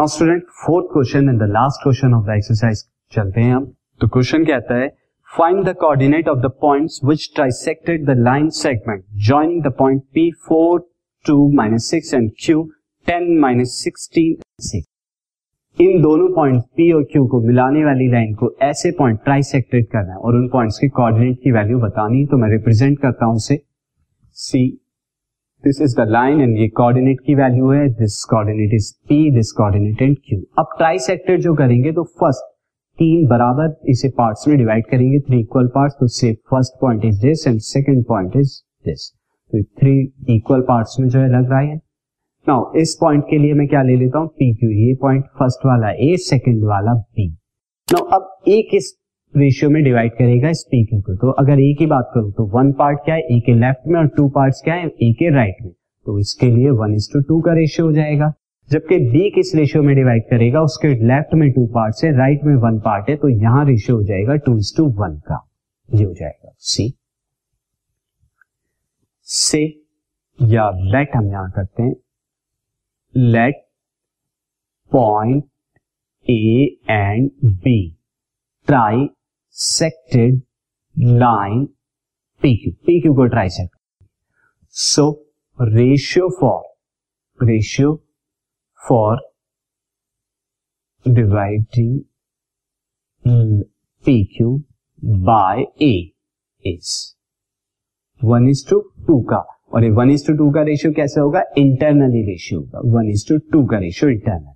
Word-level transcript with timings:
Now 0.00 0.08
student 0.08 0.42
fourth 0.58 0.86
question 0.92 1.28
in 1.28 1.38
the 1.38 1.46
last 1.52 1.82
question 1.82 2.14
of 2.14 2.24
the 2.26 2.34
exercise 2.34 2.82
चलते 3.12 3.40
हैं 3.40 3.54
हम। 3.54 3.64
तो 4.00 4.08
क्वेश्चन 4.08 4.44
कहता 4.44 4.74
है 4.74 4.86
find 5.28 5.64
the 5.64 5.74
coordinate 5.80 6.28
of 6.28 6.38
the 6.38 6.50
points 6.60 7.00
which 7.04 7.28
trisected 7.34 8.06
the 8.06 8.14
line 8.18 8.48
segment 8.58 9.02
joining 9.26 9.62
the 9.62 9.72
point 9.78 10.02
P 10.14 10.30
four 10.48 10.80
two 11.24 11.36
minus 11.56 11.90
six 11.90 12.14
and 12.14 12.30
Q 12.44 12.62
ten 13.06 13.38
minus 13.40 13.76
sixteen 13.84 14.82
इन 15.78 16.00
दोनों 16.02 16.28
point 16.34 16.62
P 16.76 16.90
और 16.92 17.04
Q 17.12 17.26
को 17.26 17.40
मिलाने 17.46 17.84
वाली 17.84 18.10
लाइन 18.12 18.34
को 18.34 18.54
ऐसे 18.62 18.90
पॉइंट 18.98 19.20
ट्राइसेक्टेड 19.24 19.86
करना 19.86 20.12
है 20.12 20.18
और 20.18 20.36
उन 20.36 20.48
पॉइंट्स 20.52 20.78
के 20.78 20.88
कोऑर्डिनेट 21.00 21.38
की 21.44 21.52
वैल्यू 21.52 21.80
बतानी 21.80 22.20
है 22.20 22.26
तो 22.26 22.36
मैं 22.36 22.50
रिप्रेजेंट 22.50 22.98
करता 22.98 23.26
हूँ 23.26 23.36
उसे 23.36 23.60
see 24.36 24.66
this 25.64 25.80
is 25.82 25.94
the 25.96 26.06
line 26.08 26.40
and 26.40 26.56
ये 26.58 26.68
कोऑर्डिनेट 26.76 27.18
की 27.26 27.34
वैल्यू 27.34 27.70
है. 27.70 27.88
This 27.94 28.22
coordinate 28.30 28.74
is 28.74 28.92
P 29.08 29.30
this 29.30 29.50
coordinate 29.52 30.02
and 30.02 30.16
Q 30.26 30.38
अब 30.58 30.74
ट्राई 30.78 30.98
सेक्टर 31.06 31.40
जो 31.40 31.54
करेंगे 31.54 31.92
तो 31.92 32.04
फ़र्स्ट 32.20 32.44
तीन 32.98 33.26
बराबर 33.28 33.74
इसे 33.90 34.08
पार्ट्स 34.18 34.48
में 34.48 34.56
डिवाइड 34.58 34.86
करेंगे. 34.90 35.20
थ्री 35.20 35.40
इक्वल 35.40 35.66
पार्ट्स 35.74 35.96
तो 36.00 36.06
से 36.14 36.32
first 36.50 36.80
point 36.80 37.04
is 37.04 37.20
this 37.22 37.46
and 37.46 37.58
second 37.66 38.04
point 38.08 38.36
is 38.36 38.54
this 38.86 39.10
तो 39.52 39.62
थ्री 39.80 39.92
इक्वल 40.36 40.60
पार्ट्स 40.68 40.96
में 41.00 41.08
जो 41.08 41.18
है 41.18 41.28
लग 41.30 41.50
रहा 41.50 41.60
है. 41.60 41.76
नाउ 42.46 42.72
इस 42.80 42.96
पॉइंट 43.00 43.24
के 43.30 43.38
लिए 43.38 43.54
मैं 43.54 43.66
क्या 43.68 43.82
ले 43.82 43.96
लेता 43.96 44.18
हूँ? 44.18 44.28
पी 44.28 44.52
क्यू 44.54 44.70
ये 44.70 44.94
पॉइंट 45.02 45.24
फ़र्स्ट 45.38 45.66
वाला 45.66 45.90
ए 45.90 46.16
सेकंड 46.20 46.64
वाला 46.68 46.94
बी 46.94 47.28
नाउ 47.88 48.04
अब 48.18 48.28
ए 48.48 48.60
किस 48.70 48.92
रेशियो 49.34 49.70
में 49.70 49.82
डिवाइड 49.84 50.12
करेगा 50.12 50.50
क्यू 50.52 51.00
को। 51.00 51.14
तो 51.16 51.30
अगर 51.40 51.60
ए 51.60 51.72
की 51.78 51.86
बात 51.86 52.10
करूँ 52.14 52.32
तो 52.32 52.44
वन 52.48 52.72
पार्ट 52.72 52.98
क्या 53.04 53.14
है? 53.14 53.20
ए 53.22 53.40
के 53.46 53.54
लेफ़्ट 53.54 53.86
में 53.86 53.98
और 54.00 54.06
टू 54.16 54.28
पार्ट 54.28 54.54
क्या 54.64 54.74
है? 54.74 54.86
ए 54.86 55.12
के 55.18 55.30
राइट 55.34 55.56
में। 55.62 55.72
तो 56.06 56.18
इसके 56.18 56.46
लिए 56.46 56.70
वन 56.80 56.94
इज़ 56.94 57.08
टू 57.12 57.20
टू 57.20 57.40
का 57.40 57.52
रेशियो 57.54 57.86
हो 57.86 57.92
जाएगा। 57.92 58.32
जबकि 58.68 58.98
बी 59.10 59.30
किस 59.30 59.54
रेशियो 59.54 59.82
में 59.82 59.94
डिवाइड 59.96 60.22
करेगा? 60.30 60.60
उसके 60.62 60.88
लेफ़्ट 61.06 61.34
में 61.34 61.50
टू 61.52 61.66
पार्ट 61.74 62.04
है 62.04 62.10
राइट 62.16 62.44
में 62.44 62.54
वन 62.62 62.78
पार्ट 62.80 63.08
है 63.10 63.16
तो 63.16 63.28
यहाँ 63.28 63.64
रेशियो 63.66 63.96
हो 63.96 64.02
जाएगा 64.04 64.36
टू 64.38 64.56
इज़ 64.58 64.76
टू 64.76 64.86
वन 65.00 65.16
का। 65.28 65.38
ये 65.88 66.04
हो 66.04 66.12
जाएगा। 66.14 66.52
सी 66.58 66.92
से 69.28 69.62
या 70.38 70.70
लेट 70.72 71.16
हम 71.16 71.30
यहाँ 71.30 71.50
करते 71.50 71.82
हैं। 71.82 71.94
Let 73.14 73.62
point 74.92 75.44
A 76.26 76.76
and 76.90 77.30
B 77.44 77.78
trisected 79.56 80.40
line 80.96 81.66
PQ. 82.42 82.70
PQ 82.88 83.14
को 83.16 83.24
trisect 83.50 83.76
so 84.74 85.04
ratio 85.58 86.28
for 86.40 87.46
ratio 87.48 87.94
for 88.80 89.18
dividing 91.06 92.00
P 94.04 94.24
Q 94.36 94.56
by 95.26 95.64
A 95.82 95.92
is 96.64 96.94
one 98.20 98.48
is 98.48 98.68
to 98.70 98.80
two 99.06 99.20
का. 99.30 99.44
और 99.74 99.84
ये 99.84 99.90
वन 99.90 100.10
इज़ 100.10 100.26
टू 100.26 100.32
टू 100.36 100.50
का 100.52 100.62
रेशियो 100.62 100.92
कैसे 100.92 101.20
होगा? 101.20 101.42
इंटरनली 101.58 102.22
रेशियो 102.30 102.60
होगा. 102.60 102.80
One 102.96 103.10
is 103.10 103.28
to 103.28 103.38
two 103.52 103.66
का 103.66 103.78
ratio 103.78 104.10
internal 104.10 104.52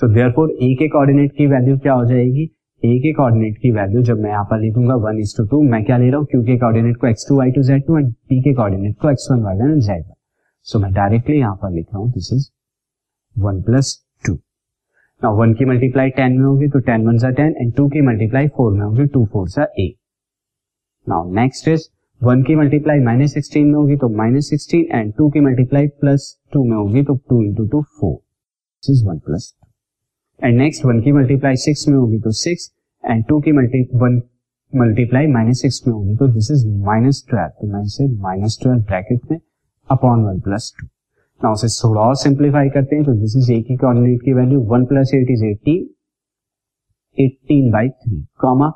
so 0.00 0.08
therefore 0.32 0.50
A 0.52 0.74
के 0.78 0.88
coordinate 0.88 1.32
की 1.36 1.46
वैल्यू 1.46 1.78
क्या 1.78 1.92
हो 1.92 2.04
जाएगी? 2.06 2.50
ए 2.82 2.98
के 2.98 3.12
कोऑर्डिनेट 3.12 3.56
की 3.58 3.70
वैल्यू 3.70 4.02
जब 4.02 4.18
मैं 4.20 4.30
यहाँ 4.30 4.44
पर 4.44 4.60
लिखूँगा 4.60 4.94
वन 5.04 5.18
इज़ 5.18 5.36
टू 5.36 5.44
टू 5.46 5.62
मैं 5.62 5.82
क्या 5.84 5.96
ले 5.98 6.08
रहा 6.08 6.18
हूँ? 6.18 6.26
क्यू 6.26 6.42
के 6.42 6.56
कोऑर्डिनेट 6.58 6.96
को 6.96 7.06
X 7.06 7.26
two 7.28 7.36
Y 7.38 7.50
two 7.50 7.62
Z 7.62 7.82
two 7.86 7.98
and 7.98 8.12
P 8.12 8.40
के 8.42 8.52
कोऑर्डिनेट 8.54 8.96
को 9.02 9.10
X 9.10 9.26
one 9.30 9.42
Y 9.42 9.56
one 9.56 9.70
and 9.70 9.80
Z 9.82 10.04
one 10.04 10.14
so 10.66 10.78
मैं 10.78 10.92
डायरेक्टली 10.92 11.38
यहाँ 11.38 11.56
पर 11.62 11.70
लिख 11.70 11.86
रहा 11.86 12.02
हूँ 12.02 12.10
this 12.12 12.32
is 12.32 12.48
one 13.36 13.60
plus 13.62 13.92
two 14.26 14.34
ना 15.22 15.30
वन 15.30 15.54
की 15.54 15.64
मल्टीप्लाई 15.64 16.10
टेन 16.10 16.38
में 16.38 16.44
होगी 16.44 16.68
तो 16.68 16.80
टेन 16.80 17.06
वन 17.06 17.18
सा 17.18 17.30
टेन 17.40 17.54
एंड 17.60 17.74
टू 17.76 17.88
की 17.88 18.00
मल्टीप्लाई 18.00 18.48
फोर 18.56 18.72
में 18.72 18.84
होगी 18.86 19.06
टू 19.08 19.24
फोर 19.32 19.48
सा 19.48 19.66
eight 19.78 19.94
now 21.06 21.32
next 21.34 21.68
is 21.68 21.88
one 22.20 22.42
की 22.42 22.54
मल्टीप्लाई 22.56 23.00
माइनस 23.00 23.34
सिक्सटीन 23.34 23.66
में 23.66 23.74
होगी 23.74 23.96
तो 23.96 24.08
माइनस 24.16 24.50
सिक्सटीन 24.50 24.86
एंड 24.92 25.12
टू 25.14 25.30
की 25.30 25.40
मल्टीप्लाई 25.40 25.88
प्लस 26.00 26.34
टू 26.52 26.64
में 26.64 26.76
होगी 26.76 27.02
तो 27.02 27.16
two 27.28 27.42
into 27.42 27.66
two 27.66 27.82
four 28.00 28.14
this 28.14 28.90
is 28.90 29.06
one 29.08 29.18
plus 29.18 29.54
and 30.40 30.58
next 30.58 30.84
one 30.84 31.00
की 31.00 31.12
मल्टीप्लाई 31.12 31.56
सिक्स 31.58 31.88
में 31.88 31.96
होगी 31.96 32.18
तो 32.20 32.30
सिक्स 32.38 32.72
एंड 33.08 33.24
टू 33.24 33.40
की 33.40 33.52
multi 33.52 33.82
one 33.94 34.20
multiply 34.72 35.26
minus 35.26 35.60
six 35.62 35.82
में 35.86 35.94
होगी 35.94 36.16
तो 36.16 36.28
दिस 36.28 36.50
इज़ 36.50 36.66
माइनस 36.84 37.24
ट्वेल्व 37.30 37.50
तो 37.60 37.66
मैं 37.66 37.82
इसे 37.82 38.08
माइनस 38.22 38.58
ट्वेल्व 38.62 38.82
ब्रैकेट 38.84 39.30
में 39.30 39.38
अपॉन 39.90 40.24
वन 40.24 40.40
प्लस 40.40 40.72
टू 40.80 40.86
ना 41.40 41.50
उसे 41.52 41.68
थोड़ा 41.68 42.00
और 42.00 42.16
सिंप्लीफाई 42.16 42.68
करते 42.68 42.96
हैं 42.96 43.04
तो 43.04 43.12
दिस 43.20 43.36
इज़ 43.36 43.52
ए 43.52 43.60
की 43.62 43.76
कोऑर्डिनेट 43.76 44.20
की 44.24 44.32
value 44.32 44.60
one 44.70 44.84
plus 44.84 45.14
eight 45.14 45.30
is 45.30 45.44
eighteen 45.44 45.88
eighteen 47.18 47.70
by 47.70 47.88
three 47.88 48.20
comma 48.40 48.72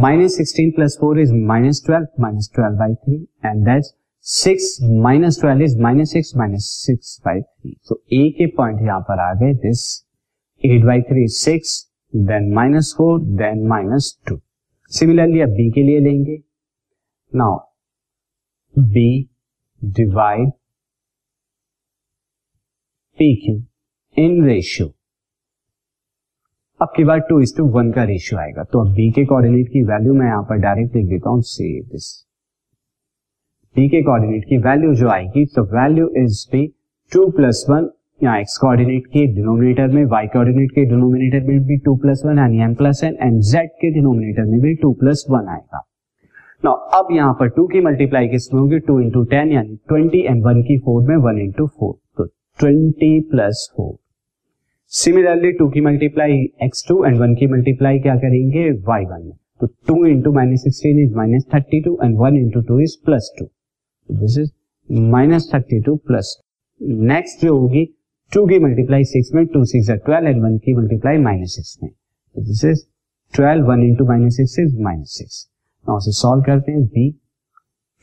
minus 0.00 0.36
sixteen 0.36 0.70
plus 0.70 0.96
four 1.00 1.20
is 1.20 1.32
minus 1.46 1.82
twelve 1.86 2.22
minus 2.22 2.50
twelve 2.54 2.78
by 2.78 2.94
three 2.94 3.16
and 3.44 3.64
that's 3.64 3.94
six 4.26 4.76
minus 5.02 5.40
twelve 5.40 5.62
is 5.62 5.78
minus 5.80 6.12
six 6.12 6.32
minus 6.36 6.70
six 6.86 7.20
by 7.26 7.40
three 7.40 7.76
तो 7.88 8.00
A 8.12 8.28
के 8.38 8.46
point 8.56 8.80
यहाँ 8.82 9.00
पर 9.00 9.20
आ 9.20 9.32
गए 9.34 9.52
this 9.60 9.84
eight 10.62 10.84
by 10.84 11.02
three 11.02 11.26
six 11.32 11.85
then 12.16 12.52
minus 12.54 12.94
four 12.98 13.20
then 13.38 13.66
minus 13.68 14.18
two 14.28 14.40
similarly 14.92 15.40
अब 15.40 15.48
B 15.56 15.70
के 15.70 15.82
लिए 15.82 16.00
लेंगे। 16.00 16.36
Now 17.32 17.58
B 18.74 19.08
divide 19.82 20.50
P 23.18 23.34
Q 23.36 23.62
in 24.16 24.44
ratio 24.44 24.86
अब 26.80 26.92
की 26.96 27.04
बार 27.04 27.20
टू 27.28 27.40
इज़ 27.40 27.56
टू 27.56 27.64
वन 27.72 27.90
का 27.92 28.04
रेशियो 28.04 28.40
आएगा। 28.40 28.64
तो 28.64 28.80
अब 28.80 28.92
बी 28.94 29.10
के 29.12 29.24
कोऑर्डिनेट 29.26 29.68
की 29.72 29.82
वैल्यू 29.84 30.14
मैं 30.14 30.26
यहाँ 30.26 30.42
पर 30.48 30.56
डायरेक्ट 30.62 30.96
लिख 30.96 31.06
देता 31.06 31.30
हूँ 31.30 31.42
से 31.46 31.68
दिस 31.82 32.08
बी 33.76 33.88
के 33.88 34.02
कोऑर्डिनेट 34.02 34.44
की 34.48 34.58
वैल्यू 34.62 34.94
जो 34.94 35.08
आएगी 35.10 35.44
तो 35.54 35.62
value 35.74 36.08
is 36.22 36.46
B 36.52 36.66
two 37.12 37.28
plus 37.30 37.64
one 37.70 37.90
यहाँ 38.20 38.38
एक्स 38.40 38.56
कोऑर्डिनेट 38.58 39.06
के 39.06 39.24
डिनोमिनेटर 39.34 39.88
में 39.94 40.04
वाई 40.10 40.26
कोऑर्डिनेट 40.26 40.70
के 40.72 40.84
डिनोमिनेटर 40.84 41.46
में 41.46 41.66
भी 41.66 41.76
टू 41.78 41.94
प्लस 42.02 42.22
वन 42.26 42.38
यानी 42.38 42.60
M 42.62 42.74
plus 42.74 43.02
N 43.04 43.16
and 43.22 43.40
Z 43.42 43.68
के 43.80 43.90
डिनोमिनेटर 43.94 44.44
में 44.50 44.60
भी 44.60 44.74
टू 44.74 44.92
प्लस 45.00 45.24
वन 45.30 45.48
आएगा। 45.48 45.80
ना 46.64 46.70
अब 46.98 47.08
यहाँ 47.12 47.32
पर 47.40 47.48
टू 47.56 47.66
की 47.66 47.80
मल्टीप्लाई 47.80 48.28
किसमें 48.28 48.60
होगी? 48.60 48.78
टू 48.78 48.98
इंटू 49.00 49.24
टेन 49.24 49.52
यानी 49.52 49.76
ट्वेंटी 49.88 50.20
एंड 50.20 50.42
वन 50.44 50.62
की 50.62 50.78
फोर 50.78 51.08
में 51.08 51.16
वन 51.24 51.38
इंटू 51.40 51.66
फोर 51.68 51.94
तो 52.18 52.24
twenty 52.58 53.20
plus 53.30 53.68
four 53.76 53.94
similarly 54.92 55.52
two 55.52 55.68
की 55.70 55.80
multiply 55.80 56.38
X 56.64 56.84
two 56.88 57.04
and 57.04 57.18
one 57.18 57.34
की 57.34 57.46
मल्टीप्लाई 57.46 57.98
क्या 57.98 58.14
करेंगे? 58.16 58.70
वाई 58.70 59.04
वन 59.04 59.26
में। 59.26 59.36
तो 59.60 59.66
two 59.88 60.04
into 60.06 60.32
minus 60.32 60.62
sixteen 60.64 60.98
is 61.00 61.14
minus 61.16 61.44
thirty 61.54 61.80
two 61.82 61.98
and 62.04 62.16
one 62.18 62.36
into 62.36 62.60
two 62.62 62.80
is 62.80 62.96
plus 63.06 63.32
two 63.38 63.46
this 64.08 64.38
is 64.38 64.50
minus 65.12 65.50
thirty 65.54 65.80
two 65.82 65.96
plus 66.06 66.36
next 66.80 67.44
जो 67.44 67.56
होगी 67.58 67.84
two 68.32 68.46
की 68.46 68.58
multiply 68.58 69.04
six 69.04 69.32
में 69.34 69.44
two 69.46 69.64
six 69.64 69.90
twelve 70.04 70.28
and 70.28 70.42
one 70.42 70.56
की 70.58 70.74
multiply 70.74 71.18
minus 71.18 71.54
six 71.56 71.78
में। 71.82 71.90
This 72.36 72.64
is 72.64 72.80
twelve 73.34 73.66
one 73.66 73.82
into 73.82 74.04
minus 74.06 74.36
six 74.36 74.58
is 74.58 74.80
minus 74.82 75.16
six 75.18 75.46
now 75.86 76.00
से 76.00 76.12
solve 76.12 76.42
करते 76.44 76.72
हैं 76.72 76.84
B 76.86 77.10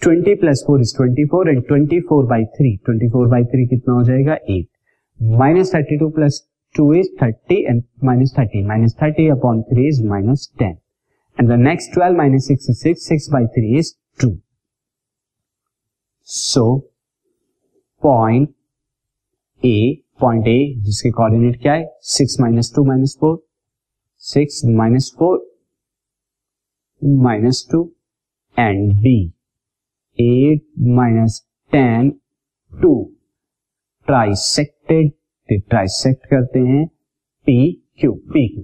twenty 0.01 0.35
plus 0.35 0.63
four 0.67 0.81
is 0.81 0.95
twenty 0.97 1.25
four 1.31 1.49
and 1.49 1.61
twenty 1.67 1.99
four 2.09 2.25
by 2.27 2.45
three 2.57 2.75
twenty 2.85 3.09
four 3.11 3.27
by 3.27 3.45
three 3.45 3.65
कितना 3.67 3.93
हो 3.93 4.03
जाएगा? 4.03 4.33
Eight 4.49 4.67
minus 5.39 5.73
thirty 5.75 5.97
two 5.97 6.09
plus 6.09 6.41
two 6.75 6.93
is 6.93 7.09
thirty 7.21 7.61
and 7.63 7.83
minus 8.03 8.33
thirty 8.39 8.63
minus 8.67 8.95
thirty 9.01 9.27
upon 9.29 9.61
three 9.71 9.87
is 9.87 10.03
minus 10.07 10.49
ten 10.59 10.77
and 11.37 11.49
the 11.49 11.59
next 11.59 11.93
twelve 11.93 12.17
minus 12.17 12.47
six 12.47 12.69
is 12.69 12.77
six 12.77 13.07
six 13.07 13.29
by 13.31 13.45
three 13.57 13.77
is 13.77 13.93
two 14.21 14.37
so 16.27 16.65
point 18.03 18.49
A 19.61 20.02
point 20.19 20.47
A 20.47 20.57
जिसके 20.85 21.09
coordinate 21.11 21.61
क्या 21.61 21.73
है? 21.73 21.85
Six 22.01 22.39
minus 22.41 22.71
two 22.75 22.83
minus 22.85 23.17
four 23.19 23.37
six 24.23 24.61
minus 24.77 25.11
four 25.19 25.39
minus 27.23 27.67
two 27.71 27.83
and 28.57 28.93
B 29.01 29.17
eight 30.19 30.63
minus 30.97 31.41
ten 31.71 32.09
two 32.71 32.93
trisected 34.07 35.11
trisect 35.69 36.25
करते 36.25 36.59
हैं 36.67 36.85
P 37.47 37.57
Q 37.99 38.11
P 38.33 38.47
Q 38.47 38.63